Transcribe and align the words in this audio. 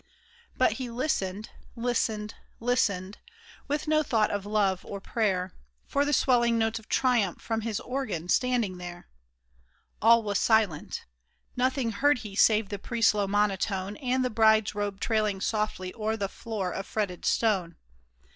But 0.57 0.71
he 0.71 0.89
listened, 0.89 1.51
listened, 1.75 2.33
listened, 2.59 3.19
with 3.67 3.87
no 3.87 4.01
thought 4.01 4.31
of 4.31 4.47
love 4.47 4.83
or 4.83 4.99
prayer, 4.99 5.53
For 5.85 6.05
the 6.05 6.11
swelling 6.11 6.57
notes 6.57 6.79
of 6.79 6.89
triumph 6.89 7.39
from 7.39 7.61
his 7.61 7.79
organ 7.79 8.27
standing 8.27 8.79
there. 8.79 9.09
All 10.01 10.23
was 10.23 10.39
silent. 10.39 11.05
Nothing 11.55 11.91
heard 11.91 12.17
he 12.25 12.35
save 12.35 12.69
the 12.69 12.79
priest's 12.79 13.13
low 13.13 13.27
monotone, 13.27 13.95
And 13.97 14.25
the 14.25 14.31
bride's 14.31 14.73
robe 14.73 14.99
trailing 14.99 15.39
softly 15.39 15.93
o'er 15.93 16.17
the 16.17 16.27
floor 16.29 16.71
of 16.71 16.87
fretted 16.87 17.23
stone. 17.23 17.75